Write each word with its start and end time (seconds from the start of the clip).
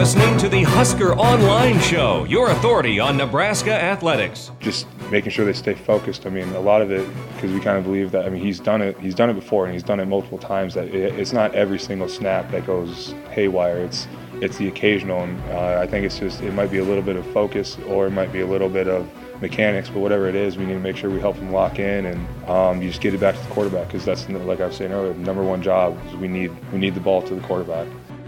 listening 0.00 0.38
to 0.38 0.48
the 0.48 0.62
Husker 0.62 1.12
Online 1.12 1.78
Show, 1.78 2.24
your 2.24 2.52
authority 2.52 2.98
on 2.98 3.18
Nebraska 3.18 3.70
athletics. 3.70 4.50
Just 4.58 4.86
making 5.10 5.30
sure 5.30 5.44
they 5.44 5.52
stay 5.52 5.74
focused. 5.74 6.24
I 6.24 6.30
mean, 6.30 6.48
a 6.54 6.58
lot 6.60 6.80
of 6.80 6.90
it 6.90 7.06
because 7.34 7.52
we 7.52 7.60
kind 7.60 7.76
of 7.76 7.84
believe 7.84 8.10
that. 8.12 8.24
I 8.24 8.30
mean, 8.30 8.42
he's 8.42 8.60
done 8.60 8.80
it. 8.80 8.98
He's 8.98 9.14
done 9.14 9.28
it 9.28 9.34
before, 9.34 9.66
and 9.66 9.74
he's 9.74 9.82
done 9.82 10.00
it 10.00 10.06
multiple 10.06 10.38
times. 10.38 10.72
That 10.72 10.86
it, 10.86 11.18
it's 11.18 11.34
not 11.34 11.54
every 11.54 11.78
single 11.78 12.08
snap 12.08 12.50
that 12.50 12.64
goes 12.64 13.14
haywire. 13.32 13.76
It's 13.76 14.08
it's 14.40 14.56
the 14.56 14.68
occasional, 14.68 15.20
and 15.20 15.38
uh, 15.50 15.80
I 15.82 15.86
think 15.86 16.06
it's 16.06 16.18
just 16.18 16.40
it 16.40 16.54
might 16.54 16.70
be 16.70 16.78
a 16.78 16.84
little 16.84 17.02
bit 17.02 17.16
of 17.16 17.26
focus, 17.34 17.76
or 17.86 18.06
it 18.06 18.12
might 18.12 18.32
be 18.32 18.40
a 18.40 18.46
little 18.46 18.70
bit 18.70 18.88
of 18.88 19.06
mechanics, 19.42 19.90
but 19.90 19.98
whatever 19.98 20.28
it 20.28 20.34
is, 20.34 20.56
we 20.56 20.64
need 20.64 20.72
to 20.72 20.80
make 20.80 20.96
sure 20.96 21.10
we 21.10 21.20
help 21.20 21.36
them 21.36 21.52
lock 21.52 21.78
in 21.78 22.06
and 22.06 22.48
um, 22.48 22.80
you 22.80 22.88
just 22.88 23.02
get 23.02 23.12
it 23.12 23.20
back 23.20 23.34
to 23.34 23.42
the 23.42 23.50
quarterback 23.50 23.86
because 23.86 24.04
that's 24.06 24.26
like 24.30 24.60
I 24.60 24.66
was 24.66 24.76
saying 24.76 24.92
earlier, 24.92 25.12
the 25.12 25.18
number 25.18 25.42
one 25.42 25.62
job 25.62 25.98
is 26.06 26.14
we 26.16 26.28
need 26.28 26.50
we 26.72 26.78
need 26.78 26.94
the 26.94 27.00
ball 27.00 27.20
to 27.20 27.34
the 27.34 27.42
quarterback. 27.42 27.86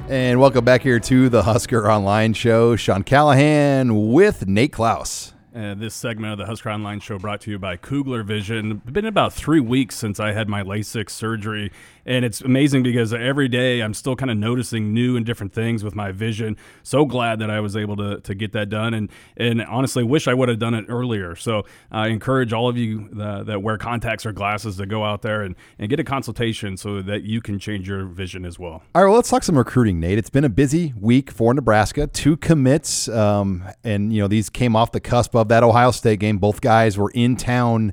And 0.09 0.41
welcome 0.41 0.65
back 0.65 0.83
here 0.83 0.99
to 0.99 1.29
the 1.29 1.45
Husker 1.45 1.91
Online 1.91 2.35
Show. 2.35 2.77
Sean 2.77 3.03
Callahan 3.03 4.13
with 4.13 4.47
Nate 4.47 4.73
Clouse. 4.73 5.33
Uh, 5.55 5.75
this 5.75 5.95
segment 5.95 6.33
of 6.33 6.39
the 6.39 6.47
Husker 6.47 6.71
Online 6.71 6.99
Show 6.99 7.19
brought 7.19 7.43
to 7.43 7.51
you 7.51 7.59
by 7.59 7.77
Kugler 7.77 8.23
Vision. 8.23 8.81
It's 8.85 8.91
been 8.91 9.05
about 9.05 9.35
three 9.35 9.61
weeks 9.61 9.95
since 9.95 10.19
I 10.19 10.33
had 10.33 10.49
my 10.49 10.63
LASIK 10.63 11.11
surgery, 11.11 11.71
and 12.07 12.25
it's 12.25 12.41
amazing 12.41 12.83
because 12.83 13.13
every 13.13 13.49
day 13.49 13.81
I'm 13.81 13.93
still 13.93 14.17
kind 14.17 14.31
of 14.31 14.39
noticing 14.39 14.95
new 14.95 15.15
and 15.15 15.27
different 15.27 15.53
things 15.53 15.85
with 15.85 15.95
my 15.95 16.11
vision. 16.11 16.57
So 16.85 17.05
glad 17.05 17.39
that 17.41 17.51
I 17.51 17.61
was 17.61 17.77
able 17.77 17.97
to, 17.97 18.21
to 18.21 18.35
get 18.35 18.53
that 18.53 18.71
done, 18.71 18.95
and 18.95 19.11
and 19.37 19.61
honestly 19.61 20.03
wish 20.03 20.27
I 20.27 20.33
would 20.33 20.49
have 20.49 20.59
done 20.59 20.73
it 20.73 20.87
earlier. 20.89 21.37
So 21.37 21.65
I 21.91 22.09
encourage 22.09 22.55
all 22.55 22.71
of 22.71 22.79
you 22.79 23.11
that, 23.13 23.45
that 23.45 23.63
wear 23.63 23.77
contacts 23.77 24.25
or 24.25 24.33
glasses 24.33 24.79
to 24.79 24.87
go 24.87 25.05
out 25.05 25.21
there 25.21 25.43
and, 25.43 25.55
and 25.79 25.91
get 25.91 26.01
a 26.01 26.05
consultation 26.05 26.79
so 26.79 27.03
that 27.03 27.25
you 27.25 27.43
can 27.43 27.59
change 27.59 27.87
your 27.87 28.07
vision 28.07 28.47
as 28.47 28.59
well. 28.59 28.83
All 28.95 29.03
right, 29.03 29.09
well 29.09 29.17
let's 29.17 29.29
talk 29.29 29.43
some 29.43 29.59
recruiting, 29.59 30.01
Nate. 30.01 30.17
It's 30.17 30.31
been 30.31 30.45
a 30.45 30.49
busy 30.49 30.95
week 30.99 31.31
for 31.31 31.53
Nebraska. 31.53 32.07
Two 32.07 32.39
commits, 32.39 33.07
um, 33.11 33.65
and 33.85 34.15
you 34.15 34.23
know 34.23 34.29
these 34.29 34.49
came 34.49 34.75
off 34.75 34.93
the 34.93 35.01
cusp 35.01 35.35
of 35.35 35.42
that 35.49 35.63
Ohio 35.63 35.91
State 35.91 36.21
game. 36.21 36.39
Both 36.39 36.61
guys 36.61 36.99
were 36.99 37.11
in 37.11 37.37
town 37.37 37.93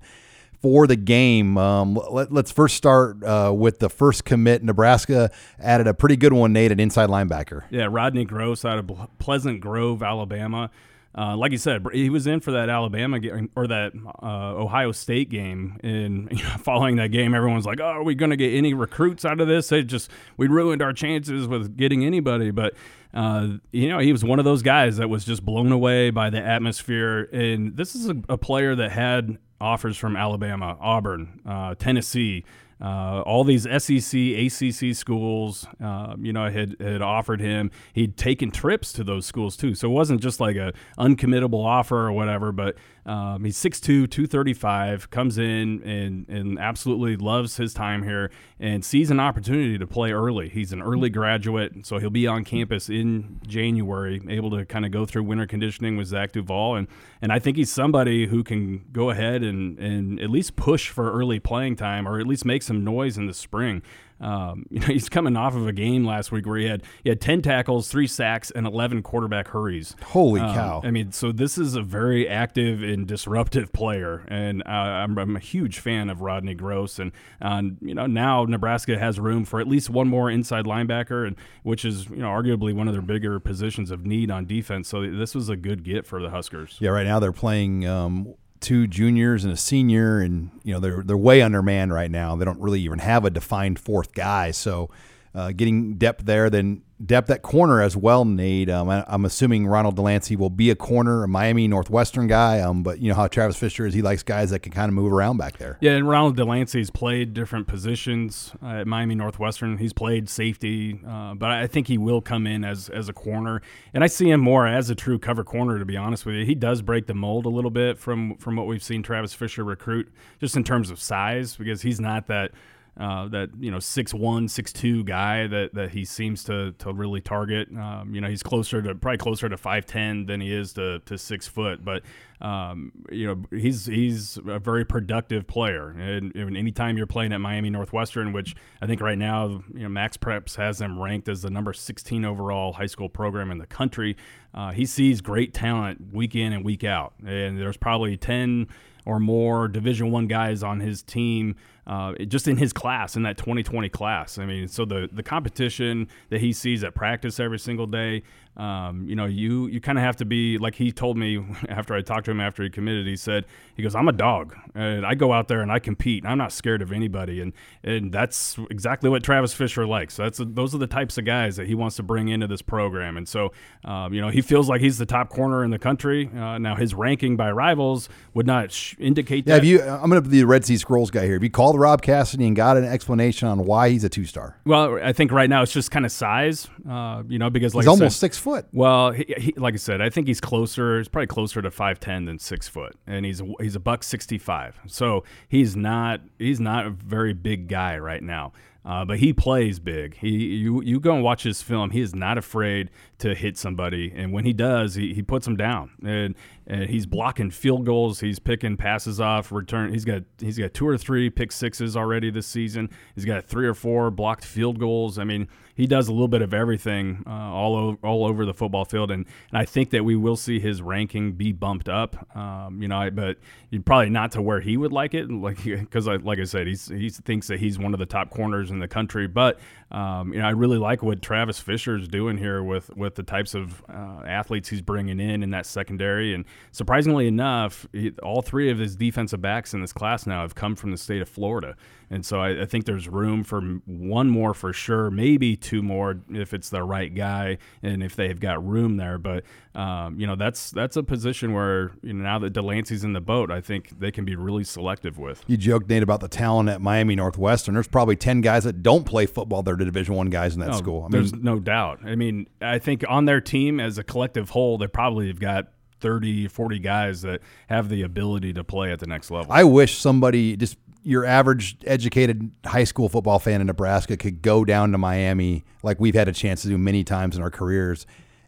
for 0.62 0.88
the 0.88 0.96
game. 0.96 1.58
Um, 1.58 2.00
let, 2.10 2.32
us 2.32 2.52
first 2.52 2.76
start 2.76 3.24
uh, 3.24 3.54
with 3.56 3.80
the 3.80 3.90
first 3.90 4.26
commit. 4.26 4.64
Nebraska 4.64 5.32
added 5.60 5.88
a 5.88 5.94
pretty 5.94 6.18
good 6.18 6.34
one, 6.34 6.54
Nate, 6.54 6.72
an 6.72 6.80
inside 6.80 7.10
linebacker. 7.10 7.64
Yeah, 7.70 7.88
Rodney 7.90 8.26
Groce 8.26 8.68
out 8.68 8.80
of 8.80 9.10
Pleasant 9.20 9.62
Grove, 9.62 10.04
Alabama. 10.04 10.70
Uh, 11.18 11.36
like 11.36 11.52
you 11.52 11.58
said, 11.58 11.84
he 11.92 12.10
was 12.10 12.28
in 12.28 12.40
for 12.40 12.52
that 12.52 12.70
Alabama 12.70 13.20
game 13.20 13.50
or 13.56 13.66
that 13.68 13.94
uh, 14.22 14.54
Ohio 14.56 14.92
State 14.92 15.30
game. 15.30 15.80
And 15.84 16.30
you 16.38 16.44
know, 16.44 16.56
following 16.60 16.98
that 16.98 17.08
game, 17.12 17.34
everyone's 17.34 17.66
like, 17.66 17.80
"Oh, 17.80 17.86
are 17.86 18.04
we 18.04 18.16
going 18.16 18.30
to 18.30 18.38
get 18.38 18.54
any 18.54 18.74
recruits 18.74 19.26
out 19.26 19.42
of 19.42 19.48
this?" 19.48 19.70
They 19.70 19.84
just 19.84 20.12
we 20.38 20.48
ruined 20.48 20.82
our 20.82 20.94
chances 20.94 21.48
with 21.48 21.76
getting 21.78 22.06
anybody. 22.06 22.52
But 22.52 22.76
uh, 23.14 23.48
you 23.72 23.90
know, 23.90 24.00
he 24.00 24.12
was 24.12 24.24
one 24.24 24.40
of 24.40 24.46
those 24.46 24.62
guys 24.62 24.98
that 24.98 25.10
was 25.10 25.26
just 25.26 25.44
blown 25.44 25.72
away 25.72 26.12
by 26.12 26.30
the 26.30 26.40
atmosphere. 26.40 27.24
And 27.34 27.76
this 27.76 27.96
is 27.96 28.10
a, 28.10 28.16
a 28.30 28.38
player 28.38 28.76
that 28.76 28.92
had 28.92 29.38
offers 29.60 29.98
from 29.98 30.16
Alabama, 30.16 30.78
Auburn, 30.80 31.42
uh, 31.46 31.76
Tennessee. 31.76 32.46
Uh, 32.82 33.22
all 33.26 33.44
these 33.44 33.64
SEC, 33.64 34.20
ACC 34.20 34.96
schools, 34.96 35.68
uh, 35.84 36.16
you 36.20 36.32
know, 36.32 36.50
had, 36.50 36.76
had 36.80 37.02
offered 37.02 37.42
him. 37.42 37.72
He'd 37.94 38.16
taken 38.16 38.52
trips 38.52 38.94
to 38.94 39.04
those 39.04 39.26
schools 39.26 39.58
too, 39.58 39.76
so 39.76 39.90
it 39.90 39.94
wasn't 39.94 40.22
just 40.22 40.40
like 40.40 40.56
a 40.56 40.74
uncommittable 40.98 41.66
offer 41.66 42.08
or 42.08 42.14
whatever. 42.14 42.52
But 42.54 42.76
um, 43.06 43.44
he's 43.44 43.58
6'2", 43.58 44.10
235, 44.10 45.10
comes 45.10 45.38
in 45.38 45.84
and, 45.84 46.30
and 46.30 46.60
absolutely 46.60 47.18
loves 47.18 47.58
his 47.58 47.74
time 47.74 48.04
here 48.04 48.32
and 48.60 48.86
sees 48.86 49.12
an 49.12 49.20
opportunity 49.20 49.78
to 49.78 49.88
play 49.88 50.12
early. 50.12 50.48
He's 50.48 50.72
an 50.72 50.82
early 50.82 51.10
graduate, 51.10 51.86
so 51.86 51.98
he'll 51.98 52.10
be 52.10 52.28
on 52.28 52.44
campus 52.44 52.88
in 52.88 53.42
January, 53.48 54.22
able 54.30 54.52
to 54.52 54.66
kind 54.66 54.86
of 54.86 54.92
go 54.92 55.06
through 55.06 55.24
winter 55.24 55.48
conditioning 55.48 55.98
with 55.98 56.08
Zach 56.08 56.32
Duval. 56.32 56.76
And, 56.76 56.88
and 57.22 57.32
I 57.32 57.40
think 57.40 57.58
he's 57.58 57.72
somebody 57.72 58.28
who 58.28 58.44
can 58.44 58.86
go 58.92 59.10
ahead 59.10 59.44
and, 59.44 59.78
and 59.80 60.20
at 60.22 60.30
least 60.30 60.56
push 60.56 60.90
for 60.90 61.12
early 61.12 61.40
playing 61.40 61.76
time 61.76 62.08
or 62.08 62.20
at 62.20 62.28
least 62.28 62.46
make 62.46 62.62
some 62.70 62.84
noise 62.86 63.18
in 63.18 63.26
the 63.26 63.34
spring. 63.34 63.82
Um, 64.22 64.66
you 64.70 64.80
know, 64.80 64.88
he's 64.88 65.10
coming 65.10 65.36
off 65.36 65.56
of 65.56 65.68
a 65.68 65.74
game 65.74 66.06
last 66.06 66.32
week 66.32 66.46
where 66.46 66.58
he 66.58 66.66
had 66.66 66.84
he 67.04 67.10
had 67.10 67.22
ten 67.22 67.42
tackles, 67.42 67.90
three 67.90 68.08
sacks, 68.08 68.52
and 68.52 68.66
eleven 68.66 69.02
quarterback 69.02 69.50
hurries. 69.50 69.96
Holy 70.04 70.42
um, 70.42 70.54
cow! 70.54 70.82
I 70.84 70.92
mean, 70.92 71.12
so 71.12 71.32
this 71.32 71.58
is 71.58 71.76
a 71.76 71.82
very 71.82 72.28
active 72.28 72.84
and 72.84 73.08
disruptive 73.08 73.72
player, 73.72 74.24
and 74.28 74.62
uh, 74.66 74.70
I'm, 74.70 75.18
I'm, 75.18 75.36
a 75.36 75.40
huge 75.40 75.80
fan 75.80 76.10
of 76.10 76.22
Rodney 76.22 76.56
Groce. 76.56 77.00
And 77.00 77.12
uh, 77.42 77.76
you 77.82 77.96
know, 77.96 78.06
now 78.06 78.46
Nebraska 78.46 78.98
has 78.98 79.20
room 79.20 79.46
for 79.46 79.60
at 79.60 79.68
least 79.68 79.90
one 79.90 80.08
more 80.08 80.30
inside 80.30 80.66
linebacker, 80.66 81.26
and 81.26 81.36
which 81.64 81.86
is 81.86 82.10
you 82.10 82.18
know 82.18 82.30
arguably 82.30 82.74
one 82.74 82.88
of 82.88 82.94
their 82.94 83.02
bigger 83.02 83.40
positions 83.40 83.92
of 83.92 84.06
need 84.06 84.32
on 84.32 84.46
defense. 84.46 84.88
So 84.88 85.10
this 85.10 85.34
was 85.34 85.50
a 85.50 85.56
good 85.56 85.84
get 85.84 86.06
for 86.06 86.22
the 86.22 86.30
Huskers. 86.30 86.78
Yeah, 86.80 86.92
right 86.92 87.06
now 87.06 87.20
they're 87.20 87.32
playing. 87.32 87.88
Um, 87.88 88.36
two 88.60 88.88
juniors 88.88 89.44
and 89.44 89.54
a 89.54 89.58
senior, 89.58 90.20
and 90.20 90.52
you 90.64 90.74
know 90.74 90.80
they're 90.80 91.04
they're 91.04 91.18
way 91.18 91.42
undermanned 91.42 91.94
right 91.94 92.12
now. 92.12 92.36
They 92.36 92.46
don't 92.46 92.60
really 92.60 92.82
even 92.82 93.00
have 93.00 93.26
a 93.26 93.30
defined 93.30 93.80
fourth 93.80 94.14
guy, 94.14 94.52
so 94.52 94.90
uh, 95.34 95.52
getting 95.52 95.96
depth 95.96 96.26
there. 96.26 96.50
Then 96.50 96.82
depth 97.04 97.30
at 97.30 97.42
corner 97.42 97.82
as 97.82 97.96
well, 97.96 98.26
Nate. 98.26 98.70
Um, 98.70 98.90
I, 98.90 99.06
am 99.08 99.26
assuming 99.26 99.68
Ronald 99.68 99.96
Delancy 99.96 100.38
will 100.38 100.50
be 100.50 100.70
a 100.70 100.76
corner, 100.76 101.24
a 101.24 101.28
Miami 101.28 101.68
Northwestern 101.68 102.28
guy. 102.28 102.60
Um, 102.60 102.84
but 102.84 103.00
you 103.00 103.10
know 103.10 103.16
how 103.16 103.28
Travis 103.28 103.58
Fisher 103.58 103.86
is; 103.86 103.94
he 103.94 104.02
likes 104.02 104.24
guys 104.24 104.50
that 104.50 104.60
can 104.60 104.72
kind 104.72 104.90
of 104.90 104.94
move 104.94 105.12
around 105.12 105.38
back 105.38 105.58
there. 105.58 105.78
Yeah, 105.82 105.94
and 105.94 106.08
Ronald 106.08 106.38
Delancy's 106.38 106.90
played 106.90 107.34
different 107.34 107.68
positions 107.68 108.54
at 108.62 108.88
Miami 108.88 109.16
Northwestern. 109.16 109.78
He's 109.78 109.94
played 109.94 110.30
safety, 110.30 111.00
uh, 111.08 111.36
but 111.36 111.50
I 111.50 111.68
think 111.68 111.88
he 111.88 111.98
will 111.98 112.22
come 112.22 112.48
in 112.48 112.64
as 112.64 112.90
as 112.90 113.10
a 113.10 113.14
corner, 113.14 113.62
and 113.94 114.04
I 114.04 114.08
see 114.08 114.30
him 114.30 114.42
more 114.42 114.68
as 114.68 114.90
a 114.90 114.96
true 114.96 115.20
cover 115.20 115.44
corner. 115.44 115.80
To 115.80 115.86
be 115.86 115.98
honest 115.98 116.26
with 116.26 116.36
you, 116.36 116.46
he 116.46 116.56
does 116.56 116.82
break 116.82 117.08
the 117.08 117.14
mold 117.16 117.46
a 117.46 117.50
little 117.50 117.72
bit 117.72 117.98
from 117.98 118.36
from 118.38 118.56
what 118.56 118.68
we've 118.68 118.84
seen 118.84 119.04
Travis 119.04 119.34
Fisher 119.34 119.64
recruit, 119.64 120.12
just 120.40 120.56
in 120.56 120.64
terms 120.64 120.90
of 120.90 121.00
size, 121.00 121.56
because 121.56 121.82
he's 121.82 122.00
not 122.00 122.28
that 122.28 122.52
uh, 122.98 123.28
that 123.30 123.50
you 123.60 123.72
know 123.72 123.80
six 123.80 124.14
one 124.14 124.48
six 124.48 124.74
two 124.74 125.04
guy 125.04 125.48
that, 125.48 125.74
that 125.74 125.92
he 125.92 126.04
seems 126.04 126.44
to, 126.44 126.74
to 126.74 126.94
really 126.94 127.22
target. 127.22 127.70
Um, 127.76 128.14
you 128.14 128.22
know 128.22 128.28
he's 128.28 128.44
closer 128.44 128.82
to 128.82 128.96
probably 128.96 129.18
closer 129.18 129.48
to 129.48 129.58
five 129.58 129.86
ten 129.86 130.26
than 130.26 130.42
he 130.42 130.54
is 130.54 130.74
to, 130.74 131.00
to 131.00 131.18
six 131.18 131.48
foot, 131.48 131.84
but 131.84 132.04
um, 132.42 132.92
you 133.12 133.28
know 133.28 133.58
he's 133.58 133.86
he's 133.86 134.38
a 134.48 134.60
very 134.60 134.86
productive 134.86 135.48
player. 135.48 135.90
And, 135.90 136.36
and, 136.36 136.58
anytime 136.58 136.98
you're 136.98 137.08
playing 137.08 137.32
at 137.32 137.40
Miami 137.40 137.70
Northwestern, 137.70 138.34
which 138.34 138.56
I 138.82 138.86
think 138.86 139.02
right 139.02 139.18
now 139.18 139.64
you 139.74 139.84
know 139.84 139.90
Max 139.90 140.18
Preps 140.18 140.56
has 140.56 140.78
them 140.80 141.00
ranked 141.00 141.30
as 141.30 141.42
the 141.42 141.50
number 141.50 141.74
sixteen 141.74 142.26
overall 142.26 142.74
high 142.74 142.86
school 142.86 143.10
program 143.10 143.52
in 143.52 143.60
the 143.60 143.68
country, 143.68 144.18
uh, 144.54 144.72
he 144.72 144.86
sees 144.86 145.22
great 145.22 145.54
talent 145.54 146.14
week 146.14 146.36
in 146.36 146.52
and 146.54 146.66
week 146.66 146.84
out, 146.84 147.14
and 147.26 147.60
there's 147.60 147.78
probably 147.78 148.18
ten 148.18 148.68
or 149.06 149.20
more 149.20 149.68
Division 149.68 150.12
One 150.12 150.28
guys 150.28 150.62
on 150.64 150.80
his 150.80 151.02
team, 151.02 151.56
uh, 151.90 152.14
just 152.28 152.48
in 152.48 152.56
his 152.56 152.72
class, 152.72 153.16
in 153.16 153.24
that 153.24 153.36
2020 153.36 153.90
class. 153.90 154.38
I 154.38 154.46
mean, 154.46 154.68
so 154.68 154.86
the 154.86 155.10
the 155.12 155.24
competition 155.24 156.08
that 156.30 156.40
he 156.40 156.54
sees 156.54 156.84
at 156.84 156.94
practice 156.94 157.40
every 157.40 157.58
single 157.58 157.88
day, 157.88 158.22
um, 158.60 159.08
you 159.08 159.16
know, 159.16 159.26
you 159.26 159.68
you 159.68 159.80
kind 159.80 159.98
of 159.98 160.04
have 160.04 160.18
to 160.18 160.26
be 160.26 160.58
like 160.58 160.76
he 160.76 160.92
told 160.92 161.18
me 161.18 161.44
after 161.70 161.96
I 161.96 162.02
talked 162.02 162.26
to 162.26 162.32
him 162.32 162.42
after 162.42 162.62
he 162.62 162.70
committed. 162.70 163.08
He 163.08 163.16
said 163.16 163.46
he 163.76 163.82
goes, 163.82 163.96
"I'm 163.96 164.10
a 164.10 164.14
dog, 164.14 164.54
and 164.76 165.06
I 165.06 165.16
go 165.16 165.32
out 165.32 165.48
there 165.48 165.62
and 165.62 165.72
I 165.72 165.80
compete. 165.80 166.24
And 166.24 166.32
I'm 166.32 166.38
not 166.38 166.52
scared 166.52 166.82
of 166.82 166.92
anybody." 166.92 167.40
And 167.40 167.54
and 167.84 168.12
that's 168.12 168.58
exactly 168.70 169.10
what 169.10 169.24
Travis 169.24 169.54
Fisher 169.54 169.88
likes. 169.88 170.16
So 170.16 170.24
that's 170.24 170.42
those 170.44 170.76
are 170.76 170.78
the 170.78 170.88
types 170.88 171.18
of 171.18 171.24
guys 171.24 171.56
that 171.56 171.68
he 171.68 171.76
wants 171.76 171.96
to 171.96 172.04
bring 172.04 172.28
into 172.28 172.48
this 172.48 172.62
program. 172.62 173.16
And 173.16 173.30
so, 173.30 173.54
um, 173.86 174.14
you 174.14 174.20
know, 174.20 174.28
he 174.28 174.42
feels 174.42 174.68
like 174.68 174.82
he's 174.82 174.98
the 174.98 175.06
top 175.06 175.30
corner 175.30 175.64
in 175.64 175.72
the 175.72 175.80
country. 175.80 176.30
Uh, 176.36 176.58
now 176.58 176.76
his 176.76 176.94
ranking 176.94 177.38
by 177.38 177.52
rivals 177.52 178.10
would 178.34 178.46
not 178.46 178.74
sh- 178.74 178.96
indicate 179.00 179.48
yeah, 179.48 179.60
that. 179.60 179.66
you, 179.66 179.82
I'm 179.82 180.10
going 180.10 180.22
to 180.22 180.30
be 180.30 180.40
the 180.40 180.46
Red 180.46 180.66
Sea 180.66 180.76
Scrolls 180.76 181.12
guy 181.12 181.24
here. 181.24 181.34
Have 181.34 181.44
you 181.44 181.50
called 181.50 181.80
Rob 181.80 182.02
Cassidy 182.02 182.46
and 182.46 182.56
got 182.58 182.76
an 182.76 182.84
explanation 182.84 183.48
on 183.48 183.66
why 183.66 183.90
he's 183.90 184.04
a 184.04 184.10
two 184.10 184.26
star? 184.26 184.58
Well, 184.66 185.00
I 185.02 185.14
think 185.14 185.32
right 185.32 185.50
now 185.50 185.62
it's 185.62 185.72
just 185.72 185.92
kind 185.92 186.06
of 186.06 186.12
size. 186.12 186.68
Uh, 186.88 187.24
you 187.28 187.40
know, 187.40 187.50
because 187.50 187.74
like 187.74 187.84
he's 187.84 187.88
almost 187.88 188.20
six 188.20 188.38
foot. 188.38 188.49
Well, 188.72 189.12
he, 189.12 189.26
he, 189.38 189.54
like 189.58 189.74
I 189.74 189.78
said, 189.78 190.02
I 190.02 190.10
think 190.10 190.28
he's 190.28 190.42
closer. 190.42 190.98
He's 190.98 191.08
probably 191.08 191.28
closer 191.28 191.62
to 191.62 191.72
five 191.72 192.00
ten 192.00 192.26
than 192.26 192.40
six 192.40 192.68
foot, 192.68 192.96
and 193.08 193.26
he's 193.26 193.42
he's 193.60 193.76
a 193.76 193.80
buck 193.80 194.04
sixty 194.04 194.38
five. 194.38 194.80
So 194.88 195.24
he's 195.48 195.76
not 195.76 196.22
he's 196.38 196.60
not 196.60 196.86
a 196.86 196.90
very 196.90 197.34
big 197.34 197.68
guy 197.68 197.98
right 197.98 198.24
now. 198.24 198.54
Uh, 198.86 199.06
but 199.06 199.20
he 199.20 199.34
plays 199.34 199.80
big. 199.80 200.16
He 200.18 200.30
you 200.30 200.82
you 200.82 201.00
go 201.00 201.14
and 201.14 201.24
watch 201.24 201.44
his 201.44 201.62
film. 201.62 201.92
He 201.92 202.02
is 202.02 202.16
not 202.16 202.38
afraid 202.38 202.90
to 203.20 203.36
hit 203.36 203.58
somebody, 203.58 204.12
and 204.16 204.34
when 204.34 204.46
he 204.46 204.54
does, 204.54 204.96
he, 204.96 205.14
he 205.14 205.22
puts 205.22 205.46
them 205.46 205.56
down. 205.56 205.92
And 206.04 206.36
and 206.66 206.90
he's 206.90 207.06
blocking 207.06 207.52
field 207.52 207.86
goals. 207.86 208.20
He's 208.20 208.40
picking 208.40 208.78
passes 208.78 209.20
off, 209.20 209.52
return. 209.52 209.94
He's 209.94 210.06
got 210.06 210.24
he's 210.40 210.58
got 210.58 210.74
two 210.74 210.88
or 210.88 210.98
three 210.98 211.30
pick 211.30 211.52
sixes 211.52 211.96
already 211.96 212.32
this 212.32 212.48
season. 212.48 212.90
He's 213.16 213.26
got 213.26 213.46
three 213.46 213.68
or 213.68 213.74
four 213.74 214.12
blocked 214.12 214.46
field 214.46 214.80
goals. 214.80 215.20
I 215.20 215.24
mean, 215.24 215.48
he 215.76 215.88
does 215.88 216.08
a 216.08 216.12
little 216.12 216.28
bit 216.28 216.42
of 216.42 216.54
everything 216.54 217.24
uh, 217.28 217.32
all 217.32 217.76
over 217.76 217.98
all 218.04 218.26
over 218.26 218.46
the 218.46 218.54
football 218.54 218.86
field, 218.86 219.12
and, 219.12 219.26
and 219.52 219.58
I 219.58 219.66
think 219.66 219.92
that 219.92 220.04
we 220.04 220.16
will 220.16 220.36
see 220.36 220.60
his 220.60 220.82
ranking 220.82 221.34
be 221.34 221.52
bumped 221.52 221.90
up. 221.90 222.36
Um, 222.36 222.82
you 222.82 222.88
know, 222.88 223.10
but 223.12 223.38
probably 223.86 224.10
not 224.10 224.32
to 224.34 224.42
where 224.42 224.62
he 224.62 224.78
would 224.78 224.92
like 224.92 225.14
it, 225.14 225.30
like 225.30 225.64
because 225.64 226.08
like 226.08 226.40
I 226.40 226.46
said, 226.46 226.68
he's 226.68 226.88
he 226.88 227.10
thinks 227.10 227.48
that 227.48 227.60
he's 227.60 227.78
one 227.78 227.94
of 227.94 228.00
the 228.00 228.06
top 228.06 228.30
corners 228.30 228.72
in 228.72 228.80
in 228.80 228.82
the 228.82 228.88
country. 228.88 229.28
But 229.28 229.60
um, 229.92 230.34
you 230.34 230.40
know, 230.40 230.48
I 230.48 230.52
really 230.52 230.78
like 230.78 231.04
what 231.04 231.22
Travis 231.22 231.60
Fisher 231.60 231.98
is 231.98 232.08
doing 232.08 232.38
here 232.38 232.64
with 232.64 232.96
with 232.96 233.09
the 233.16 233.24
types 233.24 233.54
of 233.54 233.84
uh, 233.90 234.22
athletes 234.26 234.70
he's 234.70 234.82
bringing 234.82 235.20
in 235.20 235.44
in 235.44 235.52
that 235.52 235.66
secondary. 235.66 236.34
And 236.34 236.46
surprisingly 236.72 237.28
enough, 237.28 237.88
he, 237.94 238.12
all 238.24 238.42
three 238.42 238.70
of 238.70 238.78
his 238.78 238.96
defensive 238.96 239.42
backs 239.42 239.74
in 239.74 239.82
this 239.82 239.94
class 239.94 240.26
now 240.26 240.42
have 240.42 240.56
come 240.56 240.76
from 240.76 240.92
the 240.92 240.98
state 240.98 241.22
of 241.22 241.30
Florida. 241.30 241.76
And 242.12 242.26
so 242.26 242.40
I, 242.40 242.64
I, 242.64 242.66
think 242.66 242.86
there's 242.86 243.08
room 243.08 243.44
for 243.44 243.62
one 243.86 244.30
more 244.30 244.56
for 244.56 244.74
sure, 244.74 245.12
maybe 245.12 245.56
two 245.56 245.84
more 245.84 246.20
if 246.32 246.56
it's 246.56 246.70
the 246.70 246.82
right 246.82 247.14
guy 247.14 247.60
and 247.84 248.02
if 248.02 248.16
they've 248.16 248.40
got 248.40 248.66
room 248.68 248.98
there. 248.98 249.20
But 249.20 249.44
um, 249.76 250.20
you 250.20 250.26
know, 250.26 250.36
that's 250.36 250.72
that's 250.72 250.98
a 250.98 251.04
position 251.04 251.54
where 251.54 251.92
you 252.02 252.14
know 252.14 252.24
now 252.24 252.40
that 252.40 252.54
Delancy's 252.54 253.04
in 253.04 253.14
the 253.14 253.22
boat, 253.22 253.52
I 253.52 253.62
think 253.62 254.00
they 254.00 254.12
can 254.12 254.26
be 254.26 254.36
really 254.36 254.64
selective 254.64 255.20
with. 255.20 255.44
You 255.46 255.56
joked 255.58 255.88
Nate 255.88 256.02
about 256.02 256.22
the 256.22 256.28
talent 256.28 256.70
at 256.70 256.82
Miami 256.82 257.16
Northwestern. 257.16 257.76
There's 257.76 257.88
probably 257.88 258.16
ten 258.16 258.42
guys 258.42 258.64
that 258.64 258.82
don't 258.82 259.06
play 259.06 259.28
football. 259.28 259.62
They're 259.62 259.76
the 259.76 259.86
Division 259.86 260.16
One 260.16 260.32
guys 260.32 260.56
in 260.56 260.62
that 260.62 260.72
no, 260.72 260.78
school. 260.78 261.02
I 261.02 261.04
mean, 261.04 261.12
there's 261.12 261.34
no 261.34 261.60
doubt. 261.60 262.00
I 262.04 262.16
mean, 262.16 262.48
I 262.62 262.80
think 262.80 262.99
on 263.08 263.26
their 263.26 263.42
team 263.42 263.80
as 263.80 263.98
a 263.98 264.04
collective 264.04 264.50
whole, 264.50 264.78
they 264.78 264.88
probably 264.88 265.28
have 265.28 265.40
got 265.40 265.68
30, 266.00 266.48
40 266.48 266.80
guys 266.80 267.22
that 267.22 267.42
have 267.68 267.90
the 267.90 268.04
ability 268.04 268.54
to 268.54 268.64
play 268.64 268.92
at 268.92 269.00
the 269.00 269.08
next 269.08 269.32
level. 269.32 269.52
I 269.52 269.64
wish 269.64 269.98
somebody 269.98 270.56
just 270.56 270.78
your 271.04 271.26
average 271.26 271.78
educated 271.86 272.52
high 272.66 272.84
school 272.84 273.10
football 273.10 273.40
fan 273.40 273.62
in 273.62 273.68
Nebraska 273.68 274.18
could 274.18 274.42
go 274.42 274.66
down 274.66 274.92
to 274.92 274.98
Miami, 274.98 275.64
like 275.82 276.00
we've 276.00 276.14
had 276.14 276.28
a 276.28 276.34
chance 276.34 276.62
to 276.64 276.68
do 276.68 276.78
many 276.78 277.04
times 277.04 277.38
in 277.38 277.42
our 277.42 277.50
careers, 277.50 278.06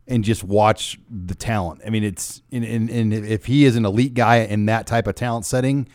and 0.08 0.24
just 0.24 0.44
watch 0.44 1.00
the 1.10 1.36
talent. 1.36 1.82
I 1.86 1.90
mean, 1.90 2.04
it's 2.04 2.42
and, 2.52 2.66
and, 2.66 2.90
and 2.90 3.14
if 3.14 3.46
he 3.46 3.66
is 3.66 3.76
an 3.76 3.86
elite 3.86 4.14
guy 4.14 4.38
in 4.38 4.66
that 4.66 4.86
type 4.86 5.08
of 5.08 5.16
talent 5.16 5.46
setting, 5.46 5.88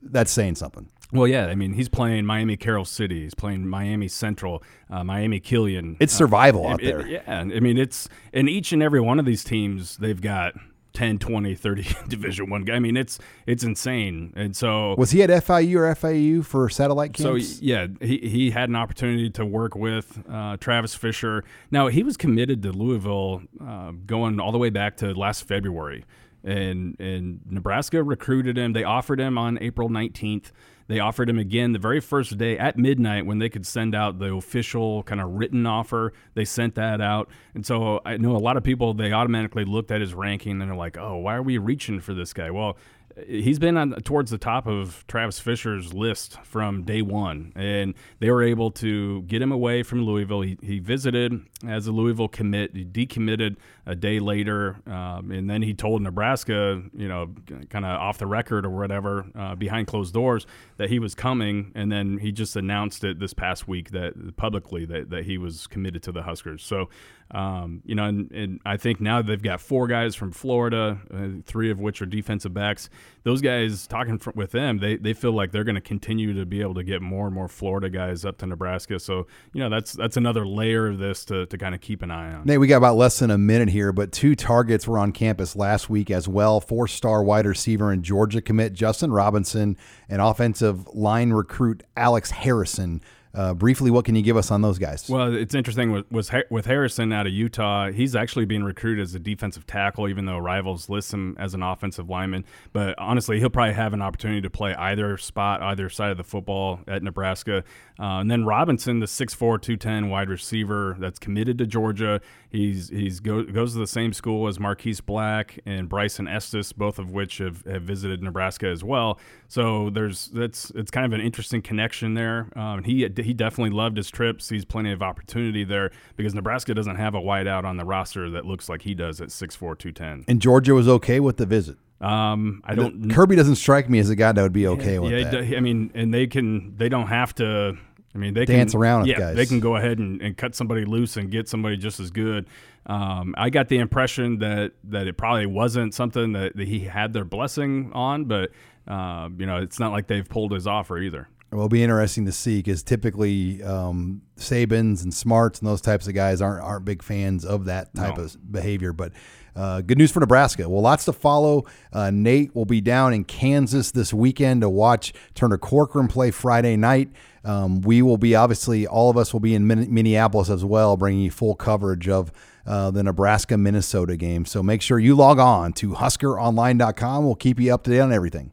that's 0.00 0.30
saying 0.30 0.54
something. 0.54 0.88
Well, 1.12 1.26
yeah, 1.26 1.46
I 1.46 1.54
mean, 1.54 1.72
he's 1.72 1.88
playing 1.88 2.26
Miami 2.26 2.56
Carol 2.56 2.84
City. 2.84 3.22
He's 3.22 3.34
playing 3.34 3.66
Miami 3.66 4.08
Central, 4.08 4.62
uh, 4.90 5.02
Miami 5.04 5.40
Killian. 5.40 5.96
It's 6.00 6.12
survival 6.12 6.66
uh, 6.66 6.72
out 6.72 6.82
there. 6.82 7.00
It, 7.00 7.22
yeah, 7.26 7.40
I 7.40 7.44
mean, 7.44 7.78
it's 7.78 8.08
in 8.32 8.48
each 8.48 8.72
and 8.72 8.82
every 8.82 9.00
one 9.00 9.18
of 9.18 9.24
these 9.24 9.42
teams, 9.42 9.96
they've 9.96 10.20
got 10.20 10.54
10 10.94 11.18
20 11.18 11.54
30 11.54 11.86
division 12.08 12.50
one 12.50 12.62
guy 12.62 12.74
i 12.74 12.78
mean 12.80 12.96
it's 12.96 13.20
it's 13.46 13.62
insane 13.62 14.32
and 14.34 14.56
so 14.56 14.96
was 14.96 15.12
he 15.12 15.22
at 15.22 15.44
fiu 15.44 15.78
or 15.78 15.94
fau 15.94 16.42
for 16.42 16.68
satellite 16.68 17.12
camps 17.12 17.56
so 17.56 17.60
yeah 17.62 17.86
he, 18.00 18.18
he 18.18 18.50
had 18.50 18.68
an 18.68 18.74
opportunity 18.74 19.30
to 19.30 19.44
work 19.44 19.76
with 19.76 20.20
uh, 20.28 20.56
travis 20.56 20.94
fisher 20.94 21.44
now 21.70 21.86
he 21.86 22.02
was 22.02 22.16
committed 22.16 22.62
to 22.62 22.72
louisville 22.72 23.42
uh, 23.64 23.92
going 24.06 24.40
all 24.40 24.50
the 24.50 24.58
way 24.58 24.70
back 24.70 24.96
to 24.96 25.12
last 25.12 25.46
february 25.46 26.04
and 26.42 26.98
and 26.98 27.40
nebraska 27.48 28.02
recruited 28.02 28.58
him 28.58 28.72
they 28.72 28.82
offered 28.82 29.20
him 29.20 29.38
on 29.38 29.56
april 29.60 29.88
19th 29.88 30.50
they 30.88 31.00
offered 31.00 31.28
him 31.28 31.38
again 31.38 31.72
the 31.72 31.78
very 31.78 32.00
first 32.00 32.36
day 32.38 32.58
at 32.58 32.76
midnight 32.76 33.26
when 33.26 33.38
they 33.38 33.48
could 33.48 33.66
send 33.66 33.94
out 33.94 34.18
the 34.18 34.34
official 34.34 35.02
kind 35.04 35.20
of 35.20 35.30
written 35.32 35.66
offer. 35.66 36.12
They 36.34 36.44
sent 36.44 36.74
that 36.76 37.00
out. 37.00 37.28
And 37.54 37.64
so 37.64 38.00
I 38.04 38.16
know 38.16 38.34
a 38.34 38.38
lot 38.38 38.56
of 38.56 38.64
people, 38.64 38.94
they 38.94 39.12
automatically 39.12 39.64
looked 39.64 39.90
at 39.90 40.00
his 40.00 40.14
ranking 40.14 40.60
and 40.60 40.70
they're 40.70 40.76
like, 40.76 40.96
oh, 40.96 41.18
why 41.18 41.34
are 41.34 41.42
we 41.42 41.58
reaching 41.58 42.00
for 42.00 42.14
this 42.14 42.32
guy? 42.32 42.50
Well, 42.50 42.78
he's 43.26 43.58
been 43.58 43.76
on 43.76 43.92
towards 44.02 44.30
the 44.30 44.38
top 44.38 44.66
of 44.66 45.04
Travis 45.06 45.38
Fisher's 45.38 45.92
list 45.92 46.38
from 46.44 46.84
day 46.84 47.02
one, 47.02 47.52
and 47.56 47.94
they 48.20 48.30
were 48.30 48.42
able 48.42 48.70
to 48.72 49.22
get 49.22 49.42
him 49.42 49.52
away 49.52 49.82
from 49.82 50.04
Louisville. 50.04 50.42
He, 50.42 50.58
he 50.62 50.78
visited 50.78 51.40
as 51.66 51.86
a 51.86 51.92
Louisville 51.92 52.28
commit, 52.28 52.74
he 52.74 52.84
decommitted 52.84 53.56
a 53.86 53.94
day 53.94 54.20
later, 54.20 54.76
um, 54.86 55.30
and 55.30 55.48
then 55.48 55.62
he 55.62 55.74
told 55.74 56.02
Nebraska, 56.02 56.82
you 56.94 57.08
know, 57.08 57.34
kind 57.70 57.84
of 57.84 57.98
off 58.00 58.18
the 58.18 58.26
record 58.26 58.64
or 58.64 58.70
whatever, 58.70 59.26
uh, 59.34 59.54
behind 59.54 59.86
closed 59.86 60.14
doors, 60.14 60.46
that 60.76 60.88
he 60.90 60.98
was 60.98 61.14
coming, 61.14 61.72
and 61.74 61.90
then 61.90 62.18
he 62.18 62.32
just 62.32 62.56
announced 62.56 63.04
it 63.04 63.18
this 63.18 63.34
past 63.34 63.66
week 63.66 63.90
that 63.90 64.36
publicly 64.36 64.84
that, 64.84 65.10
that 65.10 65.24
he 65.24 65.38
was 65.38 65.66
committed 65.66 66.02
to 66.04 66.12
the 66.12 66.22
Huskers. 66.22 66.62
So 66.62 66.88
um, 67.30 67.82
you 67.84 67.94
know, 67.94 68.04
and, 68.04 68.30
and, 68.32 68.60
I 68.64 68.78
think 68.78 69.00
now 69.00 69.20
they've 69.20 69.42
got 69.42 69.60
four 69.60 69.86
guys 69.86 70.14
from 70.14 70.32
Florida, 70.32 70.98
uh, 71.12 71.42
three 71.44 71.70
of 71.70 71.78
which 71.78 72.00
are 72.00 72.06
defensive 72.06 72.54
backs. 72.54 72.88
Those 73.24 73.40
guys, 73.40 73.86
talking 73.86 74.20
with 74.34 74.52
them, 74.52 74.78
they, 74.78 74.96
they 74.96 75.12
feel 75.12 75.32
like 75.32 75.52
they're 75.52 75.64
going 75.64 75.74
to 75.74 75.80
continue 75.80 76.32
to 76.34 76.46
be 76.46 76.60
able 76.60 76.74
to 76.74 76.84
get 76.84 77.02
more 77.02 77.26
and 77.26 77.34
more 77.34 77.48
Florida 77.48 77.90
guys 77.90 78.24
up 78.24 78.38
to 78.38 78.46
Nebraska. 78.46 78.98
So, 78.98 79.26
you 79.52 79.60
know, 79.60 79.68
that's 79.68 79.92
that's 79.92 80.16
another 80.16 80.46
layer 80.46 80.86
of 80.86 80.98
this 80.98 81.24
to, 81.26 81.46
to 81.46 81.58
kind 81.58 81.74
of 81.74 81.80
keep 81.80 82.02
an 82.02 82.10
eye 82.10 82.32
on. 82.32 82.44
Nate, 82.46 82.60
we 82.60 82.66
got 82.66 82.78
about 82.78 82.96
less 82.96 83.18
than 83.18 83.30
a 83.30 83.38
minute 83.38 83.68
here, 83.68 83.92
but 83.92 84.12
two 84.12 84.34
targets 84.34 84.86
were 84.86 84.98
on 84.98 85.12
campus 85.12 85.56
last 85.56 85.90
week 85.90 86.10
as 86.10 86.28
well. 86.28 86.60
Four 86.60 86.88
star 86.88 87.22
wide 87.22 87.46
receiver 87.46 87.92
and 87.92 88.02
Georgia 88.02 88.40
commit 88.40 88.72
Justin 88.72 89.12
Robinson 89.12 89.76
and 90.08 90.22
offensive 90.22 90.86
line 90.94 91.30
recruit 91.30 91.82
Alex 91.96 92.30
Harrison. 92.30 93.02
Uh, 93.34 93.54
briefly, 93.54 93.90
what 93.90 94.04
can 94.04 94.16
you 94.16 94.22
give 94.22 94.36
us 94.36 94.50
on 94.50 94.62
those 94.62 94.78
guys? 94.78 95.08
Well, 95.08 95.34
it's 95.34 95.54
interesting 95.54 95.92
with, 95.92 96.10
with, 96.10 96.32
with 96.50 96.66
Harrison 96.66 97.12
out 97.12 97.26
of 97.26 97.32
Utah. 97.32 97.90
He's 97.90 98.16
actually 98.16 98.46
being 98.46 98.64
recruited 98.64 99.02
as 99.02 99.14
a 99.14 99.18
defensive 99.18 99.66
tackle, 99.66 100.08
even 100.08 100.24
though 100.26 100.38
rivals 100.38 100.88
list 100.88 101.12
him 101.12 101.36
as 101.38 101.54
an 101.54 101.62
offensive 101.62 102.08
lineman. 102.08 102.44
But 102.72 102.98
honestly, 102.98 103.38
he'll 103.38 103.50
probably 103.50 103.74
have 103.74 103.92
an 103.92 104.02
opportunity 104.02 104.40
to 104.40 104.50
play 104.50 104.74
either 104.74 105.16
spot, 105.18 105.62
either 105.62 105.88
side 105.88 106.10
of 106.10 106.16
the 106.16 106.24
football 106.24 106.80
at 106.88 107.02
Nebraska. 107.02 107.64
Uh, 108.00 108.20
and 108.20 108.30
then 108.30 108.44
Robinson, 108.44 109.00
the 109.00 109.06
6'4", 109.06 109.38
210 109.38 110.08
wide 110.08 110.30
receiver 110.30 110.96
that's 110.98 111.18
committed 111.18 111.58
to 111.58 111.66
Georgia. 111.66 112.20
He's 112.50 112.88
he's 112.88 113.20
go, 113.20 113.42
goes 113.42 113.74
to 113.74 113.78
the 113.78 113.86
same 113.86 114.12
school 114.12 114.48
as 114.48 114.58
Marquise 114.58 115.00
Black 115.00 115.58
and 115.66 115.88
Bryson 115.88 116.26
Estes, 116.26 116.72
both 116.72 116.98
of 116.98 117.10
which 117.10 117.38
have, 117.38 117.62
have 117.66 117.82
visited 117.82 118.22
Nebraska 118.22 118.66
as 118.68 118.82
well. 118.82 119.18
So 119.48 119.90
there's 119.90 120.28
that's 120.28 120.70
it's 120.70 120.90
kind 120.90 121.04
of 121.04 121.12
an 121.12 121.20
interesting 121.20 121.60
connection 121.60 122.14
there. 122.14 122.48
Um, 122.56 122.84
he 122.84 123.06
he 123.24 123.34
definitely 123.34 123.70
loved 123.70 123.96
his 123.96 124.10
trip. 124.10 124.40
Sees 124.40 124.64
plenty 124.64 124.92
of 124.92 125.02
opportunity 125.02 125.64
there 125.64 125.90
because 126.16 126.34
Nebraska 126.34 126.74
doesn't 126.74 126.96
have 126.96 127.14
a 127.14 127.20
wideout 127.20 127.64
on 127.64 127.76
the 127.76 127.84
roster 127.84 128.30
that 128.30 128.44
looks 128.44 128.68
like 128.68 128.82
he 128.82 128.94
does 128.94 129.20
at 129.20 129.28
6'4", 129.28 129.58
210. 129.78 130.24
And 130.28 130.40
Georgia 130.40 130.74
was 130.74 130.88
okay 130.88 131.20
with 131.20 131.36
the 131.36 131.46
visit. 131.46 131.76
Um, 132.00 132.62
I 132.64 132.76
don't. 132.76 133.10
Kirby 133.10 133.34
doesn't 133.34 133.56
strike 133.56 133.90
me 133.90 133.98
as 133.98 134.08
a 134.08 134.14
guy 134.14 134.30
that 134.30 134.40
would 134.40 134.52
be 134.52 134.68
okay 134.68 134.94
yeah, 134.94 134.98
with 135.00 135.12
yeah, 135.12 135.30
that. 135.30 135.56
I 135.56 135.60
mean, 135.60 135.90
and 135.94 136.14
they 136.14 136.28
can. 136.28 136.76
They 136.76 136.88
don't 136.88 137.08
have 137.08 137.34
to 137.36 137.76
I 138.14 138.18
mean, 138.18 138.34
they 138.34 138.44
dance 138.44 138.72
can, 138.72 138.80
around 138.80 139.06
yeah, 139.06 139.18
guys. 139.18 139.36
They 139.36 139.46
can 139.46 139.60
go 139.60 139.76
ahead 139.76 139.98
and, 139.98 140.20
and 140.20 140.36
cut 140.36 140.54
somebody 140.54 140.84
loose 140.84 141.16
and 141.16 141.30
get 141.30 141.48
somebody 141.48 141.76
just 141.76 142.00
as 142.00 142.10
good. 142.10 142.48
Um, 142.86 143.34
I 143.38 143.50
got 143.50 143.68
the 143.68 143.78
impression 143.78 144.38
that 144.38 144.72
that 144.84 145.06
it 145.06 145.16
probably 145.16 145.46
wasn't 145.46 145.94
something 145.94 146.32
that, 146.32 146.56
that 146.56 146.66
he 146.66 146.80
had 146.80 147.12
their 147.12 147.24
blessing 147.24 147.92
on, 147.92 148.24
but 148.24 148.50
uh, 148.86 149.28
you 149.36 149.46
know, 149.46 149.58
it's 149.58 149.78
not 149.78 149.92
like 149.92 150.06
they've 150.06 150.28
pulled 150.28 150.52
his 150.52 150.66
offer 150.66 150.98
either. 150.98 151.28
It'll 151.50 151.68
be 151.68 151.82
interesting 151.82 152.26
to 152.26 152.32
see 152.32 152.58
because 152.58 152.82
typically 152.82 153.62
um, 153.62 154.20
Sabans 154.36 155.02
and 155.02 155.12
Smarts 155.14 155.60
and 155.60 155.68
those 155.68 155.80
types 155.80 156.06
of 156.06 156.14
guys 156.14 156.42
aren't 156.42 156.62
aren't 156.62 156.84
big 156.84 157.02
fans 157.02 157.44
of 157.44 157.64
that 157.66 157.94
type 157.94 158.18
no. 158.18 158.24
of 158.24 158.52
behavior. 158.52 158.92
But 158.92 159.12
uh, 159.56 159.80
good 159.80 159.98
news 159.98 160.12
for 160.12 160.20
Nebraska. 160.20 160.68
Well, 160.68 160.82
lots 160.82 161.06
to 161.06 161.12
follow. 161.12 161.64
Uh, 161.92 162.10
Nate 162.10 162.54
will 162.54 162.66
be 162.66 162.80
down 162.80 163.14
in 163.14 163.24
Kansas 163.24 163.90
this 163.90 164.12
weekend 164.12 164.60
to 164.60 164.68
watch 164.68 165.12
Turner 165.34 165.58
Corcoran 165.58 166.06
play 166.06 166.30
Friday 166.30 166.76
night. 166.76 167.10
Um, 167.44 167.80
we 167.80 168.02
will 168.02 168.18
be 168.18 168.34
obviously 168.34 168.86
all 168.86 169.08
of 169.08 169.16
us 169.16 169.32
will 169.32 169.40
be 169.40 169.54
in 169.54 169.66
Minneapolis 169.66 170.50
as 170.50 170.64
well, 170.64 170.96
bringing 170.96 171.22
you 171.22 171.30
full 171.30 171.54
coverage 171.54 172.08
of 172.08 172.30
uh, 172.66 172.90
the 172.90 173.02
Nebraska 173.02 173.56
Minnesota 173.56 174.16
game. 174.16 174.44
So 174.44 174.62
make 174.62 174.82
sure 174.82 174.98
you 174.98 175.14
log 175.14 175.38
on 175.38 175.72
to 175.74 175.92
HuskerOnline.com. 175.92 177.24
We'll 177.24 177.34
keep 177.34 177.58
you 177.58 177.72
up 177.72 177.84
to 177.84 177.90
date 177.90 178.00
on 178.00 178.12
everything. 178.12 178.52